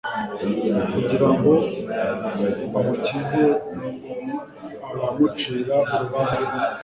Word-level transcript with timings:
kugira 0.93 1.27
ngo 1.35 1.53
amukize 2.79 3.43
abamucira 4.89 5.77
urubanza 5.93 6.55